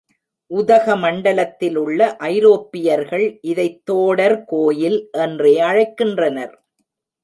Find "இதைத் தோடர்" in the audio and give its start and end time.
3.41-4.43